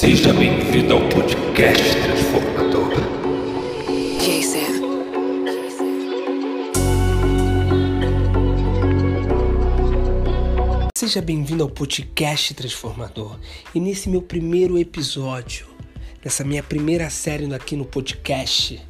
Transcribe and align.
Seja 0.00 0.32
bem-vindo 0.32 0.94
ao 0.94 1.08
podcast 1.10 1.84
Transformador. 1.94 2.90
Jason. 4.18 4.80
Seja 10.96 11.20
bem-vindo 11.20 11.62
ao 11.62 11.68
podcast 11.68 12.54
Transformador. 12.54 13.38
E 13.74 13.78
nesse 13.78 14.08
meu 14.08 14.22
primeiro 14.22 14.78
episódio, 14.78 15.66
nessa 16.24 16.44
minha 16.44 16.62
primeira 16.62 17.10
série 17.10 17.54
aqui 17.54 17.76
no 17.76 17.84
podcast, 17.84 18.80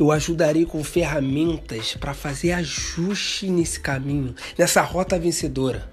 eu 0.00 0.10
ajudarei 0.10 0.64
com 0.64 0.82
ferramentas 0.82 1.96
para 1.96 2.14
fazer 2.14 2.52
ajuste 2.52 3.50
nesse 3.50 3.78
caminho, 3.78 4.34
nessa 4.56 4.80
rota 4.80 5.18
vencedora. 5.18 5.90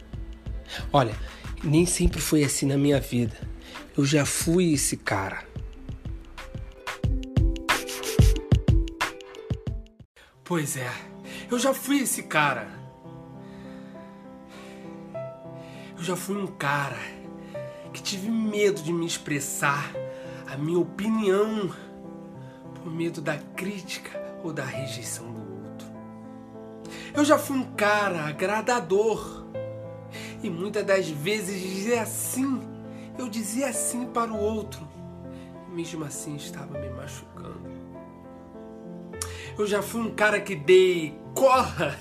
Olha, 0.93 1.13
nem 1.61 1.85
sempre 1.85 2.21
foi 2.21 2.45
assim 2.45 2.65
na 2.65 2.77
minha 2.77 2.97
vida. 3.01 3.51
Eu 3.97 4.05
já 4.05 4.25
fui 4.25 4.73
esse 4.73 4.95
cara. 4.95 5.43
Pois 10.45 10.77
é, 10.77 10.91
eu 11.49 11.59
já 11.59 11.73
fui 11.73 11.99
esse 11.99 12.23
cara. 12.23 12.67
Eu 15.97 16.03
já 16.03 16.15
fui 16.15 16.37
um 16.37 16.47
cara 16.47 16.97
que 17.91 18.01
tive 18.01 18.29
medo 18.29 18.81
de 18.81 18.93
me 18.93 19.05
expressar 19.05 19.91
a 20.47 20.55
minha 20.55 20.79
opinião 20.79 21.69
por 22.75 22.89
medo 22.89 23.21
da 23.21 23.37
crítica 23.37 24.19
ou 24.41 24.53
da 24.53 24.63
rejeição 24.63 25.31
do 25.33 25.41
outro. 25.65 25.87
Eu 27.13 27.25
já 27.25 27.37
fui 27.37 27.57
um 27.57 27.75
cara 27.75 28.25
agradador 28.25 29.45
e 30.41 30.49
muitas 30.49 30.85
das 30.85 31.09
vezes 31.09 31.61
dizia 31.61 32.01
assim, 32.01 32.61
eu 33.21 33.29
dizia 33.29 33.69
assim 33.69 34.05
para 34.05 34.31
o 34.31 34.37
outro 34.37 34.87
mesmo 35.71 36.03
assim 36.03 36.35
estava 36.35 36.77
me 36.77 36.89
machucando. 36.89 37.71
Eu 39.57 39.65
já 39.65 39.81
fui 39.81 40.01
um 40.01 40.11
cara 40.11 40.39
que 40.39 40.55
dei 40.55 41.17
cola 41.33 41.95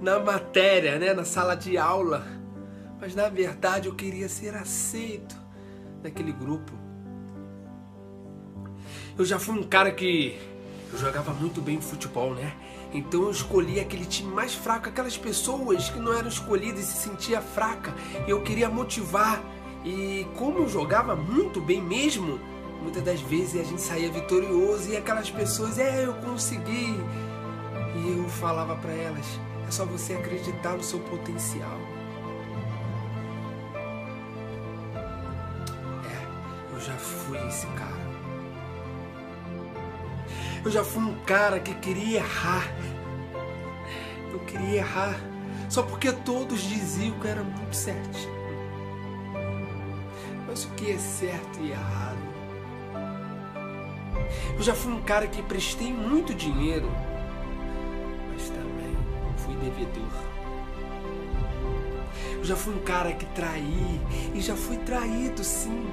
na 0.00 0.18
matéria, 0.18 0.98
né, 0.98 1.12
na 1.12 1.24
sala 1.24 1.54
de 1.54 1.76
aula, 1.76 2.26
mas 3.00 3.14
na 3.14 3.28
verdade 3.28 3.88
eu 3.88 3.94
queria 3.94 4.28
ser 4.28 4.54
aceito 4.54 5.36
naquele 6.02 6.32
grupo. 6.32 6.72
Eu 9.18 9.24
já 9.24 9.38
fui 9.38 9.58
um 9.58 9.62
cara 9.62 9.92
que 9.92 10.38
eu 10.90 10.98
jogava 10.98 11.32
muito 11.34 11.60
bem 11.60 11.80
futebol, 11.80 12.34
né? 12.34 12.54
Então 12.94 13.22
eu 13.22 13.30
escolhi 13.30 13.80
aquele 13.80 14.04
time 14.04 14.32
mais 14.32 14.54
fraco, 14.54 14.88
aquelas 14.88 15.16
pessoas 15.16 15.90
que 15.90 15.98
não 15.98 16.12
eram 16.12 16.28
escolhidas 16.28 16.80
e 16.80 16.84
se 16.84 17.08
sentia 17.08 17.40
fraca. 17.40 17.94
E 18.26 18.30
eu 18.30 18.42
queria 18.42 18.68
motivar. 18.68 19.42
E 19.84 20.26
como 20.36 20.68
jogava 20.68 21.16
muito 21.16 21.60
bem 21.60 21.80
mesmo, 21.82 22.38
muitas 22.80 23.02
das 23.02 23.20
vezes 23.20 23.60
a 23.60 23.64
gente 23.64 23.80
saía 23.80 24.10
vitorioso 24.10 24.90
e 24.90 24.96
aquelas 24.96 25.30
pessoas, 25.30 25.78
é, 25.78 26.06
eu 26.06 26.14
consegui. 26.14 26.96
E 27.96 28.18
eu 28.18 28.28
falava 28.28 28.76
para 28.76 28.92
elas, 28.92 29.26
é 29.66 29.70
só 29.70 29.84
você 29.84 30.14
acreditar 30.14 30.76
no 30.76 30.82
seu 30.82 31.00
potencial. 31.00 31.78
É, 36.04 36.74
eu 36.74 36.80
já 36.80 36.94
fui 36.94 37.38
esse 37.48 37.66
cara. 37.66 38.02
Eu 40.64 40.70
já 40.70 40.84
fui 40.84 41.02
um 41.02 41.14
cara 41.24 41.58
que 41.58 41.74
queria 41.74 42.18
errar. 42.20 42.66
Eu 44.32 44.38
queria 44.40 44.78
errar 44.78 45.20
só 45.68 45.82
porque 45.82 46.12
todos 46.12 46.60
diziam 46.62 47.18
que 47.18 47.26
era 47.26 47.42
muito 47.42 47.74
certinho. 47.74 48.41
Que 50.82 50.90
é 50.90 50.98
certo 50.98 51.60
e 51.60 51.70
errado? 51.70 52.18
Eu 54.56 54.62
já 54.64 54.74
fui 54.74 54.92
um 54.92 55.00
cara 55.00 55.28
que 55.28 55.40
prestei 55.40 55.92
muito 55.92 56.34
dinheiro, 56.34 56.90
mas 58.28 58.48
também 58.48 58.96
fui 59.36 59.54
devedor. 59.58 60.10
Eu 62.36 62.44
já 62.44 62.56
fui 62.56 62.74
um 62.74 62.80
cara 62.80 63.12
que 63.12 63.24
traí 63.26 64.00
e 64.34 64.40
já 64.40 64.56
fui 64.56 64.76
traído 64.78 65.44
sim. 65.44 65.86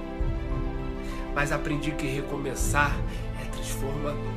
Mas 1.35 1.51
aprendi 1.51 1.91
que 1.91 2.07
recomeçar 2.07 2.91
é 3.39 3.45
transformador. 3.45 4.33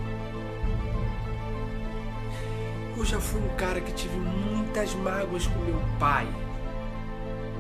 Eu 2.95 3.05
já 3.07 3.19
fui 3.19 3.41
um 3.41 3.57
cara 3.57 3.81
que 3.81 3.95
tive 3.95 4.19
muitas 4.19 4.95
mágoas 4.97 5.47
com 5.47 5.59
meu 5.61 5.81
pai. 5.99 6.29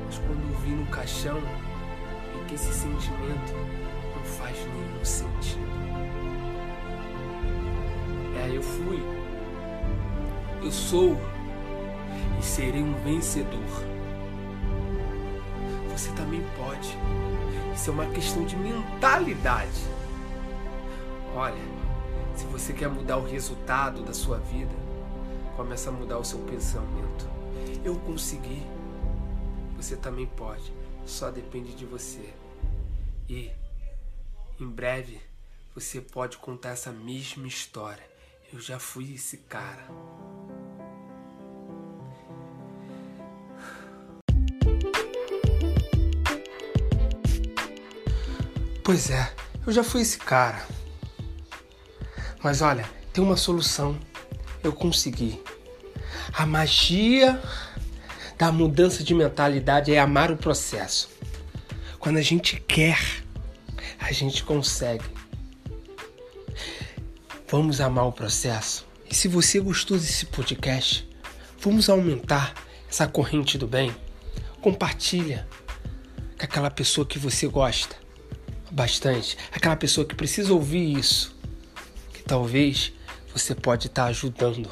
Mas 0.04 0.19
quando 0.19 0.62
vi 0.62 0.72
no 0.72 0.84
caixão, 0.88 1.41
vi 2.32 2.44
que 2.47 2.54
esse 2.54 2.72
sentimento 2.72 3.53
não 4.16 4.25
faz 4.25 4.56
nenhum 4.59 5.04
sentido. 5.04 5.72
É, 8.37 8.56
eu 8.56 8.62
fui. 8.62 9.03
Eu 10.62 10.70
sou 10.70 11.16
e 12.38 12.43
serei 12.44 12.82
um 12.82 12.94
vencedor. 13.04 13.93
Você 15.93 16.10
também 16.12 16.43
pode. 16.56 16.97
Isso 17.75 17.91
é 17.91 17.93
uma 17.93 18.06
questão 18.06 18.44
de 18.44 18.56
mentalidade. 18.56 19.82
Olha, 21.34 21.56
se 22.34 22.44
você 22.47 22.72
quer 22.72 22.88
mudar 22.88 23.16
o 23.16 23.26
resultado 23.26 24.03
da 24.03 24.12
sua 24.12 24.38
vida, 24.38 24.75
começa 25.56 25.91
a 25.91 25.93
mudar 25.93 26.19
o 26.19 26.25
seu 26.25 26.38
pensamento. 26.41 27.26
Eu 27.84 27.97
consegui. 27.97 28.62
Você 29.76 29.97
também 29.97 30.26
pode. 30.26 30.72
Só 31.06 31.30
depende 31.30 31.74
de 31.74 31.84
você. 31.84 32.32
E 33.28 33.50
em 34.60 34.68
breve 34.68 35.20
você 35.74 36.00
pode 36.00 36.36
contar 36.36 36.70
essa 36.70 36.92
mesma 36.92 37.46
história. 37.46 38.04
Eu 38.52 38.60
já 38.60 38.78
fui 38.78 39.14
esse 39.14 39.38
cara. 39.38 39.86
Pois 48.84 49.10
é, 49.10 49.32
eu 49.66 49.72
já 49.72 49.82
fui 49.82 50.02
esse 50.02 50.19
cara. 50.19 50.66
Mas 52.42 52.60
olha, 52.60 52.88
tem 53.12 53.22
uma 53.22 53.36
solução. 53.36 53.98
Eu 54.62 54.72
consegui. 54.72 55.42
A 56.34 56.44
magia 56.44 57.40
da 58.42 58.50
mudança 58.50 59.04
de 59.04 59.14
mentalidade 59.14 59.94
é 59.94 60.00
amar 60.00 60.32
o 60.32 60.36
processo. 60.36 61.08
Quando 62.00 62.16
a 62.16 62.22
gente 62.22 62.60
quer, 62.60 62.98
a 64.00 64.10
gente 64.10 64.42
consegue. 64.42 65.04
Vamos 67.47 67.81
amar 67.81 68.04
o 68.08 68.10
processo. 68.10 68.84
E 69.08 69.14
se 69.14 69.28
você 69.28 69.60
gostou 69.60 69.97
desse 69.97 70.26
podcast, 70.26 71.08
vamos 71.60 71.88
aumentar 71.88 72.52
essa 72.91 73.06
corrente 73.06 73.56
do 73.56 73.69
bem. 73.69 73.94
Compartilha 74.60 75.47
com 76.36 76.44
aquela 76.44 76.69
pessoa 76.69 77.06
que 77.06 77.20
você 77.20 77.47
gosta 77.47 77.94
bastante, 78.72 79.38
aquela 79.52 79.76
pessoa 79.76 80.04
que 80.04 80.16
precisa 80.16 80.52
ouvir 80.52 80.98
isso, 80.98 81.32
que 82.12 82.25
talvez 82.25 82.92
você 83.32 83.54
pode 83.54 83.86
estar 83.86 84.06
ajudando. 84.06 84.69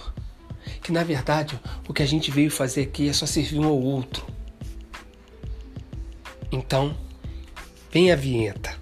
Que 0.82 0.92
na 0.92 1.02
verdade 1.02 1.58
o 1.88 1.92
que 1.92 2.02
a 2.02 2.06
gente 2.06 2.30
veio 2.30 2.50
fazer 2.50 2.82
aqui 2.82 3.08
é 3.08 3.12
só 3.12 3.26
servir 3.26 3.58
um 3.58 3.66
ao 3.66 3.80
outro. 3.80 4.24
Então, 6.52 6.96
vem 7.90 8.10
a 8.10 8.16
vinheta. 8.16 8.74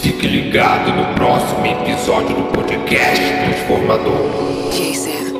Fique 0.00 0.26
ligado 0.26 0.92
no 0.92 1.14
próximo 1.14 1.66
episódio 1.66 2.34
do 2.34 2.52
podcast 2.52 3.22
Transformador. 3.22 4.70
Jason. 4.72 5.39